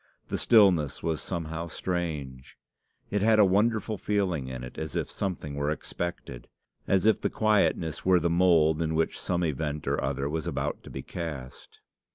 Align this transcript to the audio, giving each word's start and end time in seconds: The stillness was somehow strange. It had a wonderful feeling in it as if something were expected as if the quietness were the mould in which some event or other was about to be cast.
The 0.29 0.39
stillness 0.39 1.03
was 1.03 1.21
somehow 1.21 1.67
strange. 1.67 2.57
It 3.11 3.21
had 3.21 3.37
a 3.37 3.45
wonderful 3.45 3.99
feeling 3.99 4.47
in 4.47 4.63
it 4.63 4.79
as 4.79 4.95
if 4.95 5.11
something 5.11 5.53
were 5.53 5.69
expected 5.69 6.47
as 6.87 7.05
if 7.05 7.21
the 7.21 7.29
quietness 7.29 8.03
were 8.03 8.19
the 8.19 8.27
mould 8.27 8.81
in 8.81 8.95
which 8.95 9.19
some 9.19 9.43
event 9.43 9.85
or 9.87 10.03
other 10.03 10.27
was 10.27 10.47
about 10.47 10.81
to 10.85 10.89
be 10.89 11.03
cast. 11.03 11.81